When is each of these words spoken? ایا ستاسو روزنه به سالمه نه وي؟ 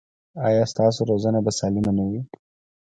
ایا 0.47 0.63
ستاسو 0.71 1.01
روزنه 1.11 1.39
به 1.45 1.51
سالمه 1.59 1.91
نه 1.97 2.03
وي؟ 2.09 2.21